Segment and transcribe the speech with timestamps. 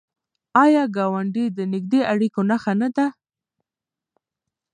[0.63, 3.05] آیا ګاونډی د نږدې اړیکو نښه نه ده؟